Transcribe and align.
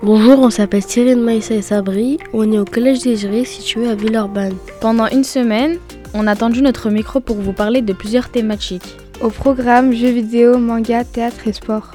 Bonjour, 0.00 0.38
on 0.38 0.50
s'appelle 0.50 0.84
Cyril 0.84 1.18
Maïssa 1.18 1.54
et 1.54 1.62
Sabri. 1.62 2.18
On 2.32 2.52
est 2.52 2.58
au 2.58 2.64
collège 2.64 3.00
des 3.00 3.16
Jurés 3.16 3.44
situé 3.44 3.88
à 3.88 3.96
Villeurbanne. 3.96 4.54
Pendant 4.80 5.08
une 5.08 5.24
semaine, 5.24 5.78
on 6.14 6.28
a 6.28 6.36
tendu 6.36 6.62
notre 6.62 6.88
micro 6.88 7.18
pour 7.18 7.34
vous 7.34 7.52
parler 7.52 7.82
de 7.82 7.92
plusieurs 7.92 8.28
thématiques. 8.28 8.96
Au 9.20 9.30
programme 9.30 9.92
jeux 9.92 10.10
vidéo, 10.10 10.56
manga, 10.56 11.02
théâtre 11.02 11.48
et 11.48 11.52
sport. 11.52 11.90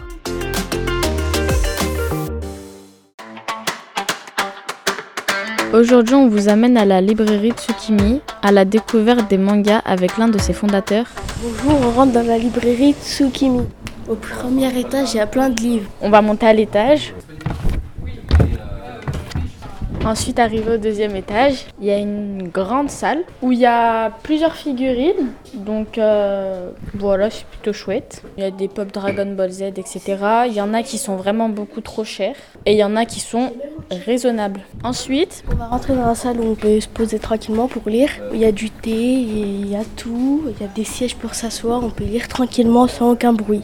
Aujourd'hui, 5.74 6.16
on 6.16 6.28
vous 6.28 6.50
amène 6.50 6.76
à 6.76 6.84
la 6.84 7.00
librairie 7.00 7.54
Tsukimi, 7.54 8.20
à 8.42 8.52
la 8.52 8.66
découverte 8.66 9.30
des 9.30 9.38
mangas 9.38 9.82
avec 9.86 10.18
l'un 10.18 10.28
de 10.28 10.40
ses 10.40 10.52
fondateurs. 10.52 11.08
Bonjour, 11.42 11.80
on 11.82 11.92
rentre 11.92 12.12
dans 12.12 12.28
la 12.28 12.38
librairie 12.38 12.96
Tsukimi. 13.02 13.64
Au 14.10 14.16
premier 14.16 14.78
étage, 14.78 15.14
il 15.14 15.18
y 15.18 15.20
a 15.22 15.26
plein 15.26 15.50
de 15.50 15.62
livres. 15.62 15.90
On 16.02 16.10
va 16.10 16.22
monter 16.22 16.46
à 16.46 16.54
l'étage. 16.54 17.14
Ensuite, 20.06 20.38
arrivé 20.38 20.74
au 20.74 20.78
deuxième 20.78 21.16
étage, 21.16 21.66
il 21.80 21.88
y 21.88 21.92
a 21.92 21.98
une 21.98 22.50
grande 22.50 22.90
salle 22.90 23.24
où 23.42 23.54
il 23.54 23.60
y 23.60 23.66
a 23.66 24.10
plusieurs 24.22 24.54
figurines. 24.54 25.32
Donc 25.54 25.98
euh, 25.98 26.72
voilà, 26.94 27.30
c'est 27.30 27.46
plutôt 27.46 27.72
chouette. 27.72 28.22
Il 28.38 28.44
y 28.44 28.46
a 28.46 28.52
des 28.52 28.68
pop 28.68 28.92
Dragon 28.92 29.34
Ball 29.34 29.50
Z, 29.50 29.62
etc. 29.62 30.18
Il 30.48 30.54
y 30.54 30.60
en 30.60 30.74
a 30.74 30.84
qui 30.84 30.98
sont 30.98 31.16
vraiment 31.16 31.48
beaucoup 31.48 31.80
trop 31.80 32.04
chers 32.04 32.36
et 32.66 32.74
il 32.74 32.78
y 32.78 32.84
en 32.84 32.98
a 32.98 33.06
qui 33.06 33.22
sont 33.22 33.54
raisonnables. 33.92 34.60
Ensuite, 34.84 35.46
On 35.50 35.56
va 35.56 35.68
rentrer 35.68 35.96
dans 35.96 36.06
la 36.06 36.16
salle 36.16 36.38
où 36.42 36.52
on 36.52 36.56
peut 36.56 36.82
se 36.82 36.90
poser 36.90 37.20
tranquillement 37.20 37.70
pour 37.70 37.88
lire. 37.88 38.10
Il 38.34 38.40
y 38.40 38.46
a 38.46 38.52
du 38.52 38.72
thé, 38.72 38.92
il 38.92 39.70
y 39.70 39.76
a 39.78 39.84
tout. 39.96 40.44
Il 40.50 40.62
y 40.62 40.66
a 40.66 40.70
des 40.74 40.84
sièges 40.84 41.16
pour 41.16 41.34
s'asseoir. 41.34 41.82
On 41.82 41.90
peut 41.90 42.04
lire 42.04 42.28
tranquillement 42.28 42.88
sans 42.90 43.12
aucun 43.12 43.32
bruit. 43.32 43.62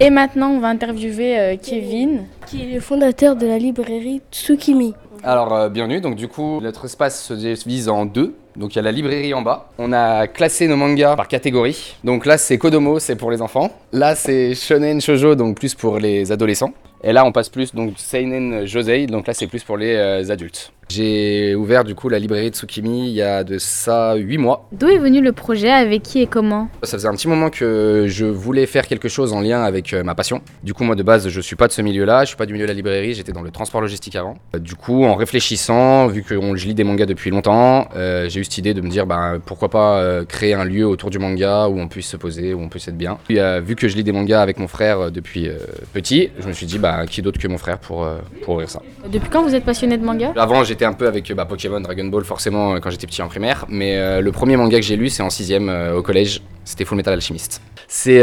et 0.00 0.10
maintenant, 0.10 0.50
on 0.50 0.60
va 0.60 0.68
interviewer 0.68 1.38
euh, 1.38 1.56
Kevin. 1.56 2.24
Qui 2.46 2.62
est 2.62 2.74
le 2.74 2.80
fondateur 2.80 3.36
de 3.36 3.46
la 3.46 3.56
librairie 3.56 4.20
Tsukimi. 4.30 4.92
Alors, 5.24 5.54
euh, 5.54 5.68
bienvenue. 5.68 6.00
Donc, 6.00 6.16
du 6.16 6.26
coup, 6.26 6.60
notre 6.60 6.86
espace 6.86 7.22
se 7.22 7.34
divise 7.34 7.88
en 7.88 8.06
deux. 8.06 8.34
Donc, 8.56 8.74
il 8.74 8.76
y 8.76 8.78
a 8.80 8.82
la 8.82 8.90
librairie 8.90 9.34
en 9.34 9.42
bas. 9.42 9.68
On 9.78 9.92
a 9.92 10.26
classé 10.26 10.66
nos 10.66 10.76
mangas 10.76 11.14
par 11.14 11.28
catégorie. 11.28 11.94
Donc, 12.02 12.26
là, 12.26 12.38
c'est 12.38 12.58
Kodomo, 12.58 12.98
c'est 12.98 13.14
pour 13.14 13.30
les 13.30 13.40
enfants. 13.40 13.70
Là, 13.92 14.16
c'est 14.16 14.56
Shonen 14.56 15.00
Shoujo, 15.00 15.36
donc 15.36 15.56
plus 15.56 15.76
pour 15.76 15.98
les 15.98 16.32
adolescents. 16.32 16.72
Et 17.04 17.12
là, 17.12 17.24
on 17.24 17.30
passe 17.30 17.48
plus 17.48 17.72
donc 17.72 17.94
Seinen 17.98 18.66
Josei, 18.66 19.06
donc 19.06 19.28
là, 19.28 19.34
c'est 19.34 19.46
plus 19.46 19.62
pour 19.62 19.76
les 19.76 19.94
euh, 19.94 20.30
adultes. 20.30 20.72
J'ai 20.94 21.54
ouvert 21.54 21.84
du 21.84 21.94
coup 21.94 22.10
la 22.10 22.18
librairie 22.18 22.50
de 22.50 22.54
Tsukimi 22.54 23.08
il 23.08 23.14
y 23.14 23.22
a 23.22 23.44
de 23.44 23.56
ça 23.56 24.14
8 24.14 24.36
mois. 24.36 24.68
D'où 24.72 24.88
est 24.88 24.98
venu 24.98 25.22
le 25.22 25.32
projet? 25.32 25.70
Avec 25.70 26.02
qui 26.02 26.20
et 26.20 26.26
comment? 26.26 26.68
Ça 26.82 26.98
faisait 26.98 27.08
un 27.08 27.14
petit 27.14 27.28
moment 27.28 27.48
que 27.48 28.04
je 28.08 28.26
voulais 28.26 28.66
faire 28.66 28.86
quelque 28.86 29.08
chose 29.08 29.32
en 29.32 29.40
lien 29.40 29.62
avec 29.62 29.94
euh, 29.94 30.02
ma 30.04 30.14
passion. 30.14 30.42
Du 30.62 30.74
coup, 30.74 30.84
moi 30.84 30.94
de 30.94 31.02
base, 31.02 31.30
je 31.30 31.40
suis 31.40 31.56
pas 31.56 31.66
de 31.66 31.72
ce 31.72 31.80
milieu-là, 31.80 32.24
je 32.24 32.28
suis 32.28 32.36
pas 32.36 32.44
du 32.44 32.52
milieu 32.52 32.66
de 32.66 32.68
la 32.70 32.74
librairie, 32.74 33.14
j'étais 33.14 33.32
dans 33.32 33.40
le 33.40 33.50
transport 33.50 33.80
logistique 33.80 34.16
avant. 34.16 34.36
Euh, 34.54 34.58
Du 34.58 34.74
coup, 34.74 35.04
en 35.04 35.14
réfléchissant, 35.14 36.08
vu 36.08 36.22
que 36.22 36.34
je 36.56 36.66
lis 36.66 36.74
des 36.74 36.84
mangas 36.84 37.06
depuis 37.06 37.30
longtemps, 37.30 37.88
euh, 37.96 38.28
j'ai 38.28 38.40
eu 38.40 38.44
cette 38.44 38.58
idée 38.58 38.74
de 38.74 38.82
me 38.82 38.90
dire 38.90 39.06
bah, 39.06 39.38
pourquoi 39.46 39.70
pas 39.70 40.22
créer 40.28 40.52
un 40.52 40.64
lieu 40.64 40.86
autour 40.86 41.08
du 41.08 41.18
manga 41.18 41.68
où 41.68 41.80
on 41.80 41.88
puisse 41.88 42.08
se 42.08 42.18
poser, 42.18 42.52
où 42.52 42.60
on 42.60 42.68
puisse 42.68 42.86
être 42.88 42.98
bien. 42.98 43.16
Puis, 43.24 43.38
euh, 43.38 43.60
vu 43.60 43.76
que 43.76 43.88
je 43.88 43.96
lis 43.96 44.04
des 44.04 44.12
mangas 44.12 44.42
avec 44.42 44.58
mon 44.58 44.68
frère 44.68 45.10
depuis 45.10 45.48
euh, 45.48 45.56
petit, 45.94 46.28
je 46.38 46.46
me 46.48 46.52
suis 46.52 46.66
dit 46.66 46.78
bah, 46.78 47.06
qui 47.06 47.22
d'autre 47.22 47.40
que 47.40 47.48
mon 47.48 47.56
frère 47.58 47.78
pour, 47.78 48.06
pour 48.42 48.54
ouvrir 48.54 48.68
ça. 48.68 48.82
Depuis 49.10 49.30
quand 49.30 49.42
vous 49.42 49.54
êtes 49.54 49.64
passionné 49.64 49.96
de 49.96 50.04
manga? 50.04 50.32
Avant, 50.36 50.62
j'étais 50.64 50.81
un 50.84 50.92
peu 50.92 51.06
avec 51.06 51.32
bah, 51.32 51.44
Pokémon, 51.44 51.80
Dragon 51.80 52.04
Ball, 52.04 52.24
forcément, 52.24 52.74
euh, 52.74 52.78
quand 52.78 52.90
j'étais 52.90 53.06
petit 53.06 53.22
en 53.22 53.28
primaire. 53.28 53.66
Mais 53.68 53.96
euh, 53.96 54.20
le 54.20 54.32
premier 54.32 54.56
manga 54.56 54.78
que 54.78 54.84
j'ai 54.84 54.96
lu, 54.96 55.08
c'est 55.08 55.22
en 55.22 55.30
sixième 55.30 55.68
euh, 55.68 55.96
au 55.96 56.02
collège. 56.02 56.42
C'était 56.64 56.84
Full 56.84 56.96
Metal 56.96 57.12
Alchemist. 57.12 57.60
C'est 57.88 58.22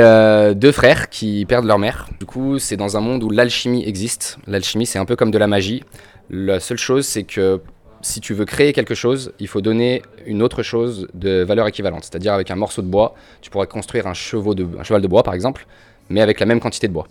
deux 0.55 0.71
frères 0.71 1.09
qui 1.09 1.45
perdent 1.45 1.65
leur 1.65 1.77
mère. 1.77 2.07
Du 2.19 2.25
coup, 2.25 2.57
c'est 2.57 2.77
dans 2.77 2.97
un 2.97 3.01
monde 3.01 3.21
où 3.23 3.29
l'alchimie 3.29 3.83
existe. 3.85 4.37
L'alchimie, 4.47 4.85
c'est 4.85 4.97
un 4.97 5.05
peu 5.05 5.15
comme 5.15 5.29
de 5.29 5.37
la 5.37 5.45
magie. 5.45 5.83
La 6.31 6.59
seule 6.59 6.77
chose, 6.77 7.05
c'est 7.05 7.23
que 7.23 7.61
si 8.01 8.19
tu 8.21 8.33
veux 8.33 8.45
créer 8.45 8.73
quelque 8.73 8.95
chose, 8.95 9.33
il 9.39 9.47
faut 9.47 9.61
donner 9.61 10.01
une 10.25 10.41
autre 10.41 10.63
chose 10.63 11.07
de 11.13 11.43
valeur 11.43 11.67
équivalente. 11.67 12.05
C'est-à-dire 12.05 12.33
avec 12.33 12.49
un 12.49 12.55
morceau 12.55 12.81
de 12.81 12.87
bois, 12.87 13.13
tu 13.41 13.49
pourrais 13.51 13.67
construire 13.67 14.07
un, 14.07 14.13
cheval 14.13 14.55
de 15.01 15.07
bois, 15.07 15.21
par 15.21 15.35
exemple, 15.35 15.67
mais 16.09 16.21
avec 16.21 16.39
la 16.39 16.47
même 16.47 16.61
quantité 16.61 16.87
de 16.87 16.93
bois. 16.93 17.07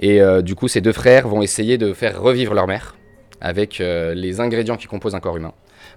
Et 0.00 0.20
du 0.42 0.54
coup, 0.54 0.68
ces 0.68 0.80
deux 0.80 0.92
frères 0.92 1.28
vont 1.28 1.42
essayer 1.42 1.78
de 1.78 1.92
faire 1.92 2.20
revivre 2.20 2.54
leur 2.54 2.66
mère 2.66 2.96
avec 3.40 3.80
euh, 3.80 4.14
les 4.14 4.40
ingrédients 4.40 4.76
qui 4.76 4.86
composent 4.86 5.14
un 5.14 5.20
corps 5.20 5.36
humain. 5.36 5.52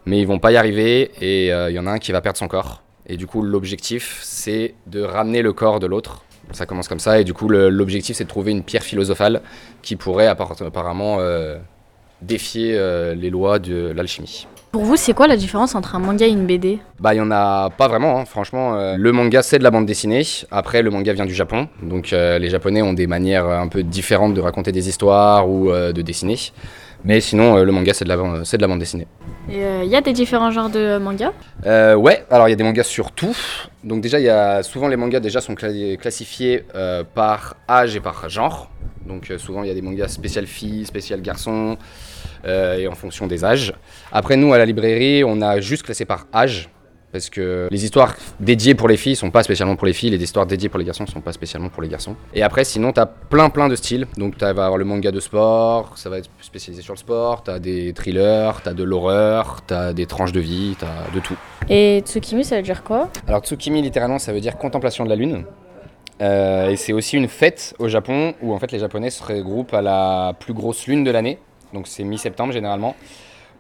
Mais 0.06 0.20
ils 0.20 0.26
vont 0.28 0.40
pas 0.40 0.52
y 0.52 0.58
arriver 0.58 1.12
et 1.22 1.52
euh, 1.54 1.70
il 1.70 1.76
y 1.76 1.80
en 1.80 1.88
a 1.88 1.92
un 1.92 2.00
qui 2.00 2.12
va 2.12 2.22
perdre 2.22 2.38
son 2.38 2.48
corps. 2.48 2.82
Et 3.08 3.18
du 3.18 3.26
coup, 3.28 3.42
l'objectif, 3.42 4.20
c'est 4.22 4.76
de 4.88 5.02
ramener 5.02 5.42
le 5.42 5.52
corps 5.54 5.80
de 5.80 5.88
l'autre. 5.88 6.24
Ça 6.52 6.66
commence 6.66 6.88
comme 6.88 7.00
ça 7.00 7.20
et 7.20 7.24
du 7.24 7.34
coup, 7.34 7.48
l'objectif, 7.50 8.16
c'est 8.16 8.24
de 8.24 8.30
trouver 8.30 8.52
une 8.52 8.64
pierre 8.64 8.84
philosophale 8.84 9.42
qui 9.82 9.96
pourrait 9.96 10.28
appar- 10.28 10.64
apparemment 10.66 11.18
euh, 11.20 11.58
défier 12.22 12.78
les 13.16 13.30
lois 13.30 13.60
de 13.60 13.92
l'alchimie. 13.96 14.48
Pour 14.72 14.84
vous, 14.84 14.96
c'est 14.98 15.14
quoi 15.14 15.26
la 15.26 15.36
différence 15.38 15.74
entre 15.74 15.96
un 15.96 16.00
manga 16.00 16.28
et 16.28 16.30
une 16.30 16.46
BD 16.46 16.78
Bah, 17.00 17.16
il 17.16 17.18
y 17.18 17.22
en 17.22 17.32
a 17.32 17.72
pas 17.72 17.88
vraiment, 17.88 18.20
hein. 18.20 18.26
franchement. 18.26 18.76
euh, 18.76 18.96
le 18.98 19.12
manga, 19.12 19.42
c'est 19.42 19.58
de 19.58 19.64
la 19.64 19.72
bande 19.72 19.88
dessinée. 19.88 20.22
Après, 20.52 20.84
le 20.84 20.92
manga 20.92 21.12
vient 21.14 21.26
du 21.26 21.34
Japon. 21.34 21.68
Donc, 21.82 22.14
euh, 22.14 22.38
les 22.38 22.50
Japonais 22.52 22.84
ont 22.84 22.94
des 22.94 23.08
manières 23.08 23.48
un 23.48 23.68
peu 23.68 23.82
différentes 23.82 24.36
de 24.36 24.42
raconter 24.42 24.72
des 24.72 24.88
histoires 24.88 25.50
ou 25.50 25.72
euh, 25.72 25.92
de 25.92 26.04
dessiner. 26.04 26.38
Mais 27.04 27.22
sinon, 27.22 27.58
euh, 27.58 27.64
le 27.64 27.72
manga, 27.72 27.94
c'est 27.94 28.04
de, 28.04 28.10
la 28.10 28.18
de 28.18 28.66
bande 28.68 28.80
dessinée. 28.80 29.08
Il 29.50 29.56
euh, 29.56 29.84
y 29.86 29.96
a 29.96 30.02
des 30.02 30.14
différents 30.14 30.52
genres 30.52 30.70
de 30.70 30.98
mangas 30.98 31.32
Euh, 31.66 31.96
ouais, 31.96 32.26
alors 32.30 32.48
il 32.48 32.52
y 32.52 32.54
a 32.54 32.58
des 32.58 32.64
mangas 32.64 32.84
sur 32.84 33.12
tout. 33.12 33.36
Donc 33.84 34.02
déjà, 34.02 34.20
il 34.20 34.26
y 34.26 34.30
a 34.30 34.64
souvent 34.64 34.88
les 34.88 34.98
mangas 34.98 35.20
déjà 35.20 35.42
sont 35.42 35.54
cla- 35.54 35.98
classifiés 35.98 36.66
par 37.16 37.56
âge 37.68 37.96
et 37.96 38.00
par 38.00 38.30
genre. 38.30 38.70
Donc 39.06 39.32
souvent 39.38 39.64
il 39.64 39.70
y 39.70 39.72
a 39.72 39.74
des 39.74 39.82
mangas 39.82 40.10
spécial 40.10 40.46
filles, 40.46 40.86
spécial 40.86 41.22
garçons, 41.22 41.78
et 42.46 42.88
en 42.88 42.96
fonction 42.96 43.28
des 43.28 43.44
âges. 43.44 43.74
Après 44.12 44.36
nous 44.36 44.54
à 44.54 44.58
la 44.58 44.66
librairie, 44.66 45.24
on 45.24 45.42
a 45.42 45.60
juste 45.62 45.84
classé 45.84 46.06
par 46.06 46.28
âge. 46.34 46.70
Parce 47.12 47.30
que 47.30 47.68
les 47.72 47.84
histoires 47.86 48.16
dédiées 48.40 48.76
pour 48.76 48.88
les 48.88 48.98
filles 48.98 49.16
sont 49.16 49.32
pas 49.32 49.42
spécialement 49.42 49.76
pour 49.76 49.88
les 49.88 49.94
filles, 49.94 50.12
les 50.12 50.22
histoires 50.22 50.46
dédiées 50.46 50.70
pour 50.70 50.78
les 50.78 50.86
garçons 50.86 51.08
sont 51.08 51.22
pas 51.22 51.34
spécialement 51.34 51.70
pour 51.70 51.82
les 51.82 51.90
garçons. 51.90 52.16
Et 52.36 52.44
après, 52.44 52.64
sinon, 52.64 52.92
t'as 52.92 53.08
plein 53.08 53.50
plein 53.50 53.68
de 53.68 53.76
styles. 53.76 54.06
Donc, 54.18 54.38
tu 54.38 54.42
vas 54.42 54.50
avoir 54.50 54.78
le 54.78 54.86
manga 54.86 55.12
de 55.12 55.20
sport, 55.20 55.98
ça 55.98 56.10
va 56.10 56.20
être 56.20 56.30
spécialisé 56.40 56.84
sur 56.84 56.94
le 56.94 57.00
sport. 57.00 57.42
T'as 57.44 57.58
des 57.58 57.94
thrillers, 57.94 58.62
t'as 58.64 58.74
de 58.74 58.84
l'horreur, 58.84 59.62
t'as 59.66 59.94
des 59.94 60.06
tranches 60.06 60.32
de 60.32 60.40
vie, 60.40 60.76
t'as 60.80 61.10
de 61.14 61.20
tout. 61.20 61.36
Et 61.68 62.02
Tsukimi, 62.06 62.44
ça 62.46 62.58
veut 62.58 62.64
dire 62.64 62.84
quoi? 62.84 63.10
Alors 63.28 63.42
Tsukimi 63.42 63.82
littéralement 63.82 64.20
ça 64.20 64.32
veut 64.32 64.42
dire 64.42 64.58
contemplation 64.58 65.04
de 65.04 65.10
la 65.10 65.16
lune. 65.16 65.46
Euh, 66.22 66.70
et 66.70 66.76
c'est 66.76 66.94
aussi 66.94 67.16
une 67.16 67.28
fête 67.28 67.74
au 67.80 67.88
Japon 67.88 68.34
où 68.42 68.54
en 68.54 68.60
fait 68.60 68.72
les 68.72 68.80
Japonais 68.80 69.10
se 69.10 69.24
regroupent 69.24 69.74
à 69.74 69.82
la 69.82 70.34
plus 70.40 70.54
grosse 70.54 70.86
lune 70.86 71.04
de 71.04 71.12
l'année. 71.12 71.40
Donc 71.74 71.88
c'est 71.88 72.04
mi-septembre 72.04 72.54
généralement. 72.54 72.96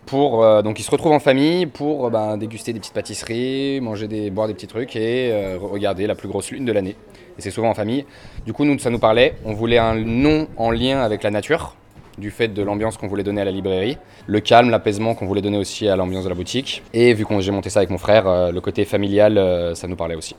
Pour, 0.06 0.44
euh, 0.44 0.62
donc 0.64 0.80
ils 0.80 0.84
se 0.84 0.90
retrouvent 0.92 1.12
en 1.12 1.20
famille 1.20 1.68
pour 1.68 2.08
euh, 2.08 2.10
ben, 2.10 2.36
déguster 2.38 2.74
des 2.74 2.80
petites 2.80 2.94
pâtisseries, 2.94 3.80
manger 3.80 4.08
des, 4.08 4.32
boire 4.32 4.48
des 4.48 4.56
petits 4.56 4.66
trucs 4.68 4.96
et 4.96 5.32
euh, 5.32 5.58
regarder 5.62 6.08
la 6.08 6.16
plus 6.16 6.28
grosse 6.28 6.50
lune 6.52 6.66
de 6.66 6.72
l'année. 6.72 6.96
Et 7.38 7.42
c'est 7.42 7.52
souvent 7.52 7.70
en 7.70 7.74
famille. 7.76 8.06
Du 8.46 8.52
coup 8.54 8.66
nous 8.66 8.80
ça 8.80 8.90
nous 8.90 8.98
parlait. 9.00 9.36
On 9.46 9.54
voulait 9.54 9.78
un 9.78 9.96
nom 9.96 10.48
en 10.58 10.72
lien 10.72 11.02
avec 11.02 11.22
la 11.24 11.30
nature 11.30 11.76
du 12.18 12.32
fait 12.32 12.48
de 12.50 12.62
l'ambiance 12.64 12.98
qu'on 12.98 13.08
voulait 13.08 13.24
donner 13.24 13.40
à 13.42 13.46
la 13.46 13.52
librairie, 13.52 13.98
le 14.28 14.40
calme, 14.42 14.70
l'apaisement 14.72 15.16
qu'on 15.16 15.26
voulait 15.26 15.42
donner 15.42 15.58
aussi 15.58 15.88
à 15.88 15.96
l'ambiance 15.96 16.26
de 16.26 16.30
la 16.30 16.36
boutique. 16.36 16.84
Et 16.92 17.14
vu 17.14 17.26
que 17.26 17.40
j'ai 17.40 17.52
monté 17.52 17.70
ça 17.70 17.80
avec 17.80 17.92
mon 17.92 17.98
frère, 17.98 18.52
le 18.52 18.60
côté 18.60 18.84
familial, 18.84 19.72
ça 19.74 19.88
nous 19.88 19.96
parlait 19.96 20.16
aussi. 20.16 20.36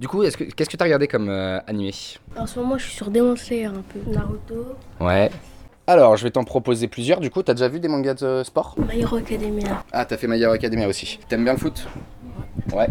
Du 0.00 0.08
coup, 0.08 0.22
est-ce 0.22 0.38
que- 0.38 0.44
qu'est-ce 0.44 0.70
que 0.70 0.76
tu 0.78 0.82
as 0.82 0.86
regardé 0.86 1.06
comme 1.06 1.28
animé? 1.66 1.92
En 2.34 2.46
ce 2.46 2.58
moment, 2.58 2.78
je 2.78 2.84
suis 2.84 2.94
sur 2.96 3.10
Demon 3.10 3.36
Slayer 3.36 3.66
un 3.66 3.82
peu. 3.92 4.10
Naruto, 4.10 4.68
Ouais. 5.00 5.28
Alors, 5.88 6.18
je 6.18 6.24
vais 6.24 6.30
t'en 6.30 6.44
proposer 6.44 6.86
plusieurs. 6.86 7.18
Du 7.18 7.30
coup, 7.30 7.42
t'as 7.42 7.54
déjà 7.54 7.66
vu 7.66 7.80
des 7.80 7.88
mangas 7.88 8.12
de 8.12 8.42
sport? 8.44 8.74
My 8.76 9.00
Hero 9.00 9.16
Academia. 9.16 9.82
Ah, 9.90 10.04
t'as 10.04 10.18
fait 10.18 10.26
My 10.26 10.38
Hero 10.38 10.52
Academia 10.52 10.86
aussi. 10.86 11.18
T'aimes 11.30 11.44
bien 11.44 11.54
le 11.54 11.58
foot? 11.58 11.88
Ouais. 12.74 12.88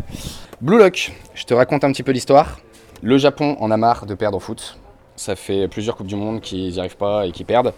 Blue 0.62 0.80
Lock, 0.80 1.12
je 1.36 1.44
te 1.44 1.54
raconte 1.54 1.84
un 1.84 1.92
petit 1.92 2.02
peu 2.02 2.12
l'histoire. 2.12 2.60
Le 3.04 3.20
Japon 3.20 3.56
en 3.60 3.70
a 3.70 3.78
marre 3.78 4.08
de 4.08 4.16
perdre 4.16 4.38
au 4.38 4.40
foot. 4.40 4.80
Ça 5.16 5.36
fait 5.36 5.68
plusieurs 5.68 5.96
Coupes 5.96 6.08
du 6.08 6.16
Monde 6.16 6.42
qu'ils 6.42 6.72
n'y 6.72 6.80
arrivent 6.80 6.98
pas 6.98 7.28
et 7.28 7.32
qui 7.32 7.44
perdent. 7.44 7.76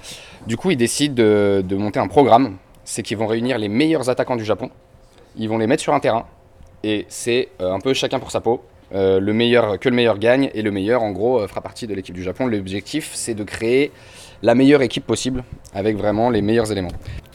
Du 0.47 0.55
coup, 0.55 0.71
ils 0.71 0.77
décident 0.77 1.15
de, 1.15 1.65
de 1.67 1.75
monter 1.75 1.99
un 1.99 2.07
programme. 2.07 2.55
C'est 2.85 3.03
qu'ils 3.03 3.17
vont 3.17 3.27
réunir 3.27 3.57
les 3.57 3.67
meilleurs 3.67 4.09
attaquants 4.09 4.37
du 4.37 4.45
Japon. 4.45 4.69
Ils 5.35 5.49
vont 5.49 5.57
les 5.57 5.67
mettre 5.67 5.83
sur 5.83 5.93
un 5.93 5.99
terrain. 5.99 6.27
Et 6.81 7.05
c'est 7.09 7.49
euh, 7.59 7.73
un 7.73 7.81
peu 7.81 7.93
chacun 7.93 8.19
pour 8.19 8.31
sa 8.31 8.39
peau. 8.39 8.63
Euh, 8.93 9.19
le 9.19 9.33
meilleur, 9.33 9.79
que 9.79 9.87
le 9.89 9.95
meilleur 9.95 10.17
gagne. 10.17 10.49
Et 10.53 10.61
le 10.61 10.71
meilleur, 10.71 11.03
en 11.03 11.11
gros, 11.11 11.39
euh, 11.39 11.47
fera 11.47 11.61
partie 11.61 11.85
de 11.87 11.93
l'équipe 11.93 12.15
du 12.15 12.23
Japon. 12.23 12.47
L'objectif, 12.47 13.11
c'est 13.13 13.33
de 13.35 13.43
créer 13.43 13.91
la 14.41 14.55
meilleure 14.55 14.81
équipe 14.81 15.05
possible 15.05 15.43
avec 15.73 15.95
vraiment 15.97 16.29
les 16.29 16.41
meilleurs 16.41 16.71
éléments. 16.71 16.91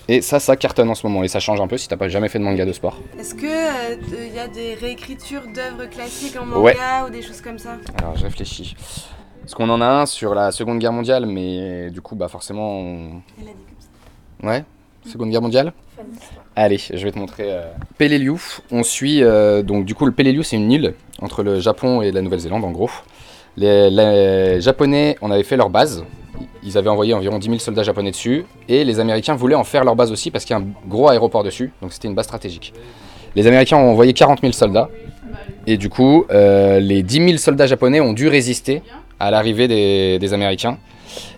Et 0.08 0.20
ça, 0.20 0.40
ça 0.40 0.56
cartonne 0.56 0.90
en 0.90 0.94
ce 0.94 1.06
moment. 1.06 1.22
Et 1.22 1.28
ça 1.28 1.40
change 1.40 1.60
un 1.60 1.66
peu 1.68 1.76
si 1.78 1.86
t'as 1.88 1.96
pas 1.96 2.08
jamais 2.08 2.28
fait 2.28 2.38
de 2.38 2.44
manga 2.44 2.66
de 2.66 2.72
sport. 2.72 2.98
Est-ce 3.18 3.34
que 3.34 4.26
il 4.28 4.34
y 4.34 4.38
a 4.38 4.48
des 4.48 4.74
réécritures 4.74 5.42
d'œuvres 5.54 5.88
classiques 5.90 6.36
en 6.40 6.44
manga 6.44 6.60
Ouais. 6.60 6.76
ou 7.06 7.10
des 7.10 7.22
choses 7.22 7.40
comme 7.40 7.58
ça? 7.58 7.76
Alors 7.98 8.16
je 8.16 8.24
réfléchis. 8.24 8.74
Parce 9.40 9.54
qu'on 9.54 9.68
en 9.70 9.80
a 9.80 9.86
un 9.86 10.06
sur 10.06 10.34
la 10.34 10.50
Seconde 10.52 10.78
Guerre 10.78 10.92
mondiale, 10.92 11.26
mais 11.26 11.90
du 11.90 12.00
coup, 12.00 12.16
bah 12.16 12.28
forcément. 12.28 12.78
on- 12.80 13.22
Elle 13.40 13.48
a 13.48 13.52
dit 13.52 13.64
comme 13.66 13.80
ça. 13.80 14.48
Ouais 14.48 14.64
Seconde 15.06 15.30
Guerre 15.30 15.42
mondiale 15.42 15.72
Allez, 16.56 16.78
je 16.78 17.04
vais 17.04 17.10
te 17.10 17.18
montrer. 17.18 17.46
Euh... 17.48 17.62
Peleliu, 17.98 18.36
on 18.70 18.82
suit. 18.82 19.22
euh, 19.22 19.62
donc, 19.62 19.84
du 19.84 19.94
coup, 19.94 20.06
le 20.06 20.12
Peleliu, 20.12 20.42
c'est 20.44 20.56
une 20.56 20.70
île 20.70 20.94
entre 21.20 21.42
le 21.42 21.60
Japon 21.60 22.00
et 22.00 22.12
la 22.12 22.22
Nouvelle-Zélande, 22.22 22.64
en 22.64 22.70
gros. 22.70 22.90
Les, 23.56 24.60
Japonais, 24.60 25.16
on 25.20 25.30
avait 25.30 25.42
fait 25.42 25.56
leur 25.56 25.70
base. 25.70 26.04
ils 26.62 26.78
avaient 26.78 26.90
envoyé 26.90 27.14
environ 27.14 27.38
10 27.38 27.46
000 27.46 27.58
soldats 27.58 27.82
japonais 27.82 28.10
dessus, 28.10 28.44
et 28.68 28.84
les 28.84 29.00
Américains 29.00 29.34
voulaient 29.34 29.54
en 29.54 29.64
faire 29.64 29.84
leur 29.84 29.96
base 29.96 30.10
aussi 30.10 30.30
parce 30.30 30.44
qu'il 30.44 30.56
y 30.56 30.58
a 30.58 30.62
un 30.62 30.66
gros 30.88 31.08
aéroport 31.08 31.44
dessus, 31.44 31.72
donc 31.80 31.92
c'était 31.92 32.08
une 32.08 32.14
base 32.14 32.24
stratégique. 32.26 32.72
Les 33.36 33.46
Américains 33.46 33.76
ont 33.76 33.90
envoyé 33.90 34.12
40 34.12 34.40
000 34.40 34.52
soldats, 34.52 34.88
et 35.66 35.76
du 35.76 35.88
coup, 35.88 36.24
euh, 36.30 36.80
les 36.80 37.02
10 37.02 37.26
000 37.26 37.36
soldats 37.36 37.66
japonais 37.66 38.00
ont 38.00 38.12
dû 38.12 38.28
résister 38.28 38.82
à 39.20 39.30
l'arrivée 39.30 39.68
des, 39.68 40.18
des 40.18 40.32
Américains, 40.32 40.78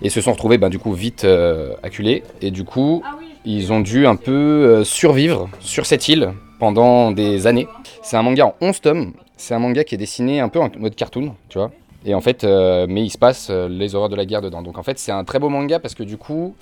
et 0.01 0.09
se 0.09 0.21
sont 0.21 0.33
retrouvés 0.33 0.59
ben, 0.59 0.71
du 0.71 0.79
coup 0.79 0.93
vite 0.93 1.25
euh, 1.25 1.75
acculés, 1.83 2.23
et 2.41 2.51
du 2.51 2.65
coup, 2.65 3.03
ils 3.47 3.73
ont 3.73 3.81
dû 3.81 4.07
un 4.07 4.17
peu 4.17 4.33
euh, 4.33 4.85
survivre 4.85 5.49
sur 5.61 5.87
cette 5.87 6.09
île 6.09 6.33
pendant 6.59 7.13
des 7.13 7.47
années. 7.47 7.69
C'est 8.03 8.19
un 8.19 8.23
manga 8.23 8.47
en 8.47 8.55
11 8.61 8.81
tomes, 8.83 9.13
c'est 9.39 9.55
un 9.55 9.59
manga 9.59 9.85
qui 9.85 9.95
est 9.95 9.99
dessiné 9.99 10.41
un 10.41 10.51
peu 10.51 10.61
en 10.61 10.71
mode 10.79 10.95
cartoon, 10.95 11.35
tu 11.49 11.57
vois. 11.57 11.71
Et 12.05 12.15
en 12.15 12.21
fait, 12.21 12.45
euh, 12.45 12.87
mais 12.89 13.03
il 13.03 13.11
se 13.11 13.19
passe 13.19 13.49
euh, 13.49 13.69
les 13.69 13.95
horreurs 13.95 14.11
de 14.11 14.17
la 14.17 14.27
guerre 14.27 14.43
dedans. 14.43 14.61
Donc 14.61 14.77
en 14.77 14.83
fait, 14.83 14.99
c'est 14.99 15.13
un 15.13 15.25
très 15.25 15.39
beau 15.39 15.49
manga 15.49 15.79
parce 15.81 15.95
que 15.95 16.03
du 16.03 16.19
coup, 16.19 16.55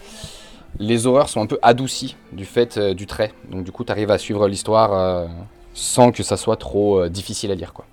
les 0.78 1.06
horreurs 1.06 1.28
sont 1.28 1.40
un 1.40 1.46
peu 1.46 1.58
adoucies 1.62 2.16
du 2.32 2.44
fait 2.44 2.76
euh, 2.76 2.94
du 2.94 3.06
trait. 3.06 3.32
Donc 3.50 3.64
du 3.64 3.72
coup, 3.72 3.84
tu 3.84 3.92
arrives 3.92 4.10
à 4.10 4.18
suivre 4.18 4.48
l'histoire 4.48 4.92
euh, 4.92 5.26
sans 5.72 6.12
que 6.12 6.22
ça 6.22 6.36
soit 6.36 6.56
trop 6.56 7.00
euh, 7.00 7.08
difficile 7.08 7.50
à 7.50 7.54
lire, 7.54 7.72
quoi. 7.72 7.84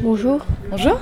Bonjour. 0.00 0.40
Bonjour. 0.70 0.98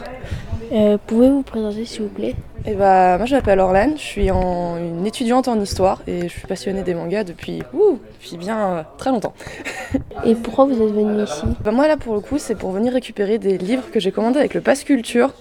Euh, 0.73 0.99
Pouvez-vous 1.07 1.37
vous 1.39 1.43
présenter 1.43 1.85
s'il 1.85 2.03
vous 2.03 2.09
plaît? 2.09 2.35
Eh 2.67 2.75
bah, 2.75 3.17
moi 3.17 3.27
je 3.27 3.35
m'appelle 3.35 3.59
Orlane, 3.59 3.95
je 3.97 4.03
suis 4.03 4.31
en- 4.31 4.77
une 4.77 5.07
étudiante 5.07 5.49
en 5.49 5.59
histoire 5.61 6.03
et 6.07 6.23
je 6.23 6.29
suis 6.29 6.47
passionnée 6.47 6.83
des 6.83 6.95
mangas 6.95 7.25
depuis, 7.25 7.63
ouh, 7.73 7.99
depuis 8.15 8.37
bien 8.37 8.59
euh, 8.61 8.83
très 8.99 9.11
longtemps. 9.11 9.33
Et 10.27 10.35
pourquoi 10.35 10.67
vous 10.67 10.75
êtes 10.81 10.93
venu 10.93 11.23
ici? 11.25 11.43
Bah, 11.65 11.73
moi 11.73 11.89
là 11.89 11.97
pour 11.97 12.15
le 12.15 12.21
coup 12.21 12.39
c'est 12.39 12.55
pour 12.55 12.71
venir 12.71 12.93
récupérer 12.93 13.39
des 13.39 13.57
livres 13.59 13.91
que 13.91 13.99
j'ai 13.99 14.13
commandés 14.13 14.39
avec 14.39 14.55
le 14.55 14.61
Pass 14.61 14.85
Culture. 14.85 15.33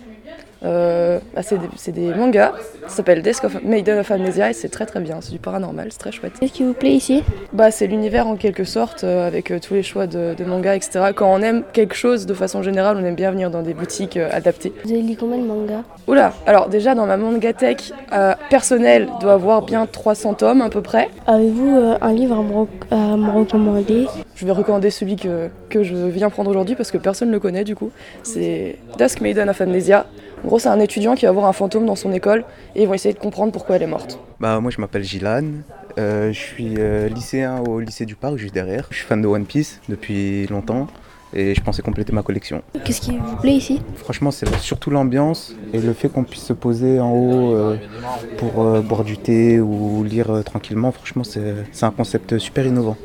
Euh, 0.64 1.20
bah, 1.34 1.42
c'est 1.42 1.92
des, 1.92 2.14
mangas, 2.14 2.52
ça 2.88 2.98
s'appelle 2.98 3.22
Desk 3.22 3.46
of 3.46 3.64
Maiden 3.64 4.00
of 4.00 4.12
Amnesia 4.12 4.50
et 4.50 4.54
c'est 4.54 4.68
très 4.68 4.86
très 4.86 5.00
bien, 5.00 5.18
c'est 5.22 5.32
du 5.32 5.40
paranormal, 5.40 5.88
c'est 5.92 6.00
très 6.00 6.12
chouette. 6.12 6.34
Qu'est-ce 6.40 6.52
qui 6.52 6.64
vous 6.64 6.74
plaît 6.74 6.92
ici? 6.92 7.24
Bah, 7.54 7.72
c'est 7.72 7.88
l'univers 7.88 8.28
en 8.28 8.36
quelque 8.36 8.66
sorte 8.66 9.04
euh, 9.06 9.26
avec 9.26 9.52
euh, 9.52 9.60
tous 9.60 9.74
les 9.74 9.84
choix 9.84 10.06
de, 10.06 10.34
de 10.38 10.44
mangas, 10.44 10.76
etc. 10.76 11.00
Quand 11.16 11.32
on 11.34 11.42
aime 11.42 11.64
quelque 11.72 11.96
chose 11.96 12.26
de 12.26 12.34
façon 12.34 12.62
générale, 12.62 12.98
on 13.00 13.06
aime 13.06 13.16
bien 13.16 13.32
venir 13.32 13.50
dans 13.52 13.62
des 13.62 13.74
boutiques 13.74 14.18
adaptées. 14.18 14.74
Vous 14.84 14.92
avez 14.92 15.02
lu 15.02 15.16
combien 15.18 15.38
de 15.38 15.46
mangas? 15.46 15.84
Oula, 16.08 16.34
alors 16.46 16.68
déjà 16.68 16.94
dans 16.94 17.06
ma 17.06 17.16
mangatech 17.16 17.94
euh, 18.12 18.34
personnelle 18.50 19.08
doit 19.22 19.34
avoir 19.34 19.62
bien 19.62 19.86
300 19.86 20.34
tomes 20.34 20.62
à 20.62 20.70
peu 20.70 20.82
près. 20.82 21.10
Avez-vous 21.28 21.96
un 22.02 22.14
livre 22.14 22.38
à 22.38 22.44
me, 22.44 22.54
rec- 22.54 22.70
à 22.92 23.16
me 23.16 23.32
recommander? 23.32 24.08
Je 24.36 24.46
vais 24.46 24.52
recommander 24.52 24.90
celui 24.90 25.16
que, 25.16 25.48
que 25.70 25.84
je 25.84 25.96
viens 25.96 26.30
prendre 26.30 26.50
aujourd'hui 26.50 26.76
parce 26.76 26.92
que 26.92 26.98
personne 26.98 27.30
ne 27.30 27.34
le 27.34 27.40
connaît 27.40 27.64
du 27.64 27.76
coup. 27.76 27.92
C'est 28.24 28.78
Dusk 28.98 29.22
Maiden 29.22 29.50
of 29.50 29.62
Amnesia. 29.62 30.06
En 30.44 30.48
gros, 30.48 30.60
c'est 30.60 30.70
un 30.70 30.80
étudiant 30.80 31.16
qui 31.16 31.26
va 31.26 31.32
voir 31.32 31.46
un 31.46 31.54
fantôme 31.54 31.86
dans 31.86 31.96
son 31.96 32.12
école 32.14 32.46
et 32.76 32.84
ils 32.84 32.88
vont 32.88 32.94
essayer 32.94 33.14
de 33.14 33.20
comprendre 33.20 33.52
pourquoi 33.52 33.76
elle 33.76 33.84
est 33.84 33.88
morte. 33.88 34.20
Bah, 34.40 34.60
moi 34.60 34.72
je 34.72 34.80
m'appelle 34.82 35.04
Gilan, 35.04 35.44
Euh, 35.98 36.32
je 36.32 36.40
suis 36.40 36.76
euh, 36.78 37.10
lycéen 37.10 37.60
au 37.68 37.80
lycée 37.82 38.06
du 38.06 38.16
Parc, 38.16 38.38
juste 38.38 38.54
derrière. 38.54 38.88
Je 38.90 38.98
suis 38.98 39.06
fan 39.06 39.22
de 39.22 39.28
One 39.28 39.46
Piece 39.46 39.82
depuis 39.90 40.46
longtemps 40.48 40.88
et 41.34 41.54
je 41.54 41.62
pensais 41.62 41.82
compléter 41.82 42.14
ma 42.14 42.22
collection. 42.24 42.62
Qu'est-ce 42.86 43.02
qui 43.02 43.18
vous 43.18 43.36
plaît 43.36 43.56
ici? 43.56 43.82
Franchement, 43.96 44.32
c'est 44.32 44.48
surtout 44.60 44.92
l'ambiance 44.92 45.56
et 45.74 45.80
le 45.80 45.92
fait 45.94 46.08
qu'on 46.08 46.24
puisse 46.24 46.44
se 46.44 46.54
poser 46.54 47.02
en 47.02 47.12
haut 47.12 47.54
euh, 47.54 47.76
pour 48.38 48.64
euh, 48.64 48.82
boire 48.82 49.04
du 49.04 49.18
thé 49.18 49.60
ou 49.60 50.04
lire 50.04 50.32
euh, 50.32 50.42
tranquillement. 50.42 50.92
Franchement, 50.92 51.24
c'est 51.24 51.84
un 51.84 51.92
concept 51.92 52.38
super 52.38 52.66
innovant. 52.66 52.96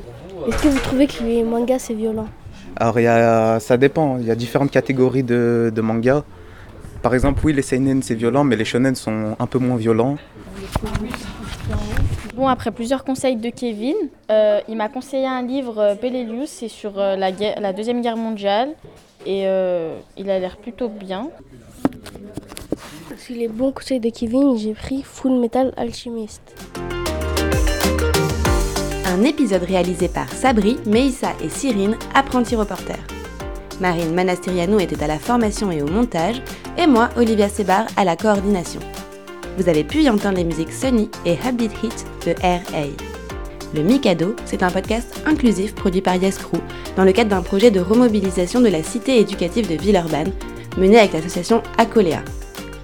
Est-ce 0.46 0.62
que 0.62 0.68
vous 0.68 0.78
trouvez 0.78 1.06
que 1.08 1.24
les 1.24 1.42
mangas 1.42 1.80
c'est 1.80 1.94
violent? 1.94 2.28
Alors, 2.76 3.00
il 3.00 3.04
y 3.04 3.08
a, 3.08 3.58
ça 3.60 3.76
dépend. 3.76 4.18
Il 4.18 4.26
y 4.26 4.30
a 4.30 4.36
différentes 4.36 4.70
catégories 4.70 5.22
de, 5.24 5.72
de 5.74 5.80
mangas. 5.80 6.22
Par 7.04 7.12
exemple, 7.12 7.42
oui, 7.44 7.52
les 7.52 7.60
seinen 7.60 8.02
c'est 8.02 8.14
violent, 8.14 8.44
mais 8.44 8.56
les 8.56 8.64
shonen 8.64 8.94
sont 8.94 9.36
un 9.38 9.46
peu 9.46 9.58
moins 9.58 9.76
violents. 9.76 10.16
Bon, 12.34 12.48
après 12.48 12.70
plusieurs 12.72 13.04
conseils 13.04 13.36
de 13.36 13.50
Kevin, 13.50 13.94
euh, 14.30 14.60
il 14.70 14.76
m'a 14.78 14.88
conseillé 14.88 15.26
un 15.26 15.42
livre, 15.42 15.78
euh, 15.78 15.94
Bellelius, 16.00 16.48
c'est 16.48 16.68
sur 16.68 16.98
euh, 16.98 17.14
la, 17.14 17.30
guerre- 17.30 17.60
la 17.60 17.74
Deuxième 17.74 18.00
Guerre 18.00 18.16
mondiale. 18.16 18.70
Et 19.26 19.42
euh, 19.46 19.98
il 20.16 20.30
a 20.30 20.38
l'air 20.38 20.56
plutôt 20.56 20.88
bien. 20.88 21.28
Sur 23.18 23.36
les 23.36 23.48
bons 23.48 23.72
conseils 23.72 24.00
de 24.00 24.08
Kevin, 24.08 24.56
j'ai 24.56 24.72
pris 24.72 25.02
Full 25.02 25.38
Metal 25.38 25.74
Alchemist. 25.76 26.40
Un 29.06 29.22
épisode 29.24 29.64
réalisé 29.64 30.08
par 30.08 30.30
Sabri, 30.32 30.78
Meissa 30.86 31.32
et 31.44 31.50
Cyrine, 31.50 31.96
apprentis 32.14 32.56
reporters. 32.56 33.04
Marine 33.80 34.14
Manastiriano 34.14 34.78
était 34.78 35.02
à 35.02 35.06
la 35.06 35.18
formation 35.18 35.70
et 35.70 35.82
au 35.82 35.86
montage, 35.86 36.42
et 36.78 36.86
moi, 36.86 37.10
Olivia 37.16 37.48
Sebar, 37.48 37.86
à 37.96 38.04
la 38.04 38.16
coordination. 38.16 38.80
Vous 39.58 39.68
avez 39.68 39.84
pu 39.84 40.02
y 40.02 40.10
entendre 40.10 40.36
les 40.36 40.44
musiques 40.44 40.72
Sunny 40.72 41.10
et 41.24 41.36
Habit 41.46 41.70
Hit 41.82 42.06
de 42.26 42.32
R.A. 42.42 42.86
Le 43.74 43.82
Mikado, 43.82 44.36
c'est 44.44 44.62
un 44.62 44.70
podcast 44.70 45.20
inclusif 45.26 45.74
produit 45.74 46.00
par 46.00 46.16
Yes 46.16 46.38
Crew 46.38 46.58
dans 46.96 47.04
le 47.04 47.12
cadre 47.12 47.30
d'un 47.30 47.42
projet 47.42 47.70
de 47.70 47.80
remobilisation 47.80 48.60
de 48.60 48.68
la 48.68 48.82
cité 48.82 49.18
éducative 49.18 49.68
de 49.68 49.80
Villeurbanne, 49.80 50.32
mené 50.76 50.98
avec 50.98 51.12
l'association 51.12 51.62
Acolea. 51.78 52.22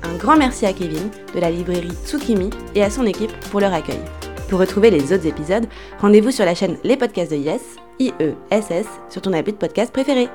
Un 0.03 0.17
grand 0.17 0.37
merci 0.37 0.67
à 0.67 0.73
Kevin 0.73 1.11
de 1.35 1.41
la 1.41 1.51
librairie 1.51 1.93
Tsukimi 2.05 2.51
et 2.75 2.83
à 2.83 2.91
son 2.91 3.07
équipe 3.07 3.33
pour 3.51 3.61
leur 3.61 3.73
accueil. 3.73 4.01
Pour 4.49 4.59
retrouver 4.59 4.91
les 4.91 5.13
autres 5.13 5.27
épisodes, 5.27 5.67
rendez-vous 6.01 6.33
sur 6.33 6.45
la 6.45 6.57
chaîne 6.57 6.77
Les 6.83 6.97
Podcasts 6.97 7.31
de 7.31 7.37
Yes, 7.37 7.61
I-E-S-S, 8.01 8.87
sur 9.09 9.23
ton 9.23 9.33
appli 9.33 9.53
de 9.53 9.59
podcast 9.59 9.93
préféré. 9.93 10.29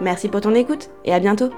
Merci 0.00 0.28
pour 0.28 0.40
ton 0.40 0.54
écoute 0.54 0.90
et 1.04 1.12
à 1.12 1.20
bientôt 1.20 1.50